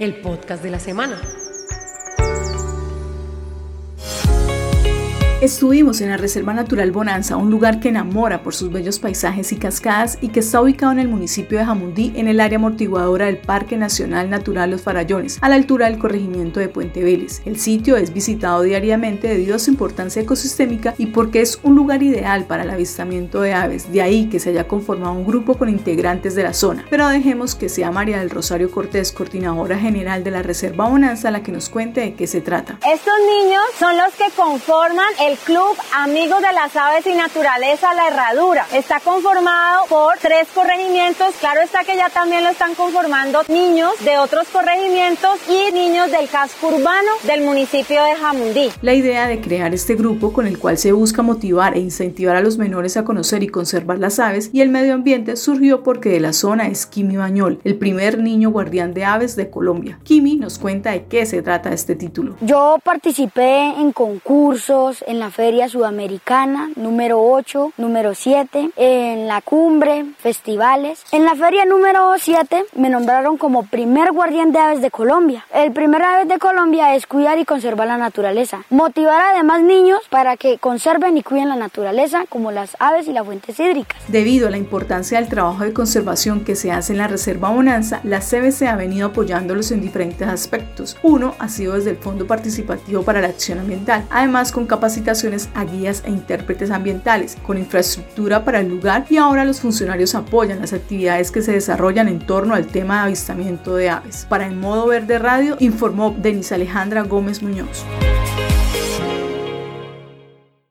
[0.00, 1.20] el podcast de la semana.
[5.40, 9.56] Estuvimos en la Reserva Natural Bonanza, un lugar que enamora por sus bellos paisajes y
[9.56, 13.38] cascadas y que está ubicado en el municipio de Jamundí, en el área amortiguadora del
[13.38, 17.40] Parque Nacional Natural Los Farallones, a la altura del corregimiento de Puente Vélez.
[17.46, 22.02] El sitio es visitado diariamente debido a su importancia ecosistémica y porque es un lugar
[22.02, 25.70] ideal para el avistamiento de aves, de ahí que se haya conformado un grupo con
[25.70, 26.84] integrantes de la zona.
[26.90, 31.42] Pero dejemos que sea María del Rosario Cortés, coordinadora general de la Reserva Bonanza, la
[31.42, 32.78] que nos cuente de qué se trata.
[32.86, 37.94] Estos niños son los que conforman el el Club Amigos de las Aves y Naturaleza
[37.94, 38.66] La Herradura.
[38.74, 41.34] Está conformado por tres corregimientos.
[41.38, 46.28] Claro está que ya también lo están conformando niños de otros corregimientos y niños del
[46.28, 48.70] casco urbano del municipio de Jamundí.
[48.82, 52.40] La idea de crear este grupo con el cual se busca motivar e incentivar a
[52.40, 56.18] los menores a conocer y conservar las aves y el medio ambiente surgió porque de
[56.18, 60.00] la zona es Kimi Bañol, el primer niño guardián de aves de Colombia.
[60.02, 62.34] Kimi nos cuenta de qué se trata este título.
[62.40, 70.06] Yo participé en concursos, en la Feria Sudamericana número 8, número 7, en la cumbre,
[70.18, 71.04] festivales.
[71.12, 75.44] En la feria número 7 me nombraron como primer guardián de aves de Colombia.
[75.52, 78.64] El primer ave de Colombia es cuidar y conservar la naturaleza.
[78.70, 83.12] Motivar a demás niños para que conserven y cuiden la naturaleza como las aves y
[83.12, 84.00] las fuentes hídricas.
[84.08, 88.00] Debido a la importancia del trabajo de conservación que se hace en la Reserva Bonanza,
[88.04, 90.96] la CBC ha venido apoyándolos en diferentes aspectos.
[91.02, 95.09] Uno ha sido desde el Fondo Participativo para la Acción Ambiental, además con capacitación
[95.54, 100.60] a guías e intérpretes ambientales, con infraestructura para el lugar y ahora los funcionarios apoyan
[100.60, 104.26] las actividades que se desarrollan en torno al tema de avistamiento de aves.
[104.28, 107.84] Para el Modo Verde Radio informó Denise Alejandra Gómez Muñoz.